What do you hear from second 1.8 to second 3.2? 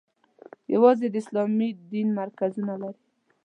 دین مرکزونه لري.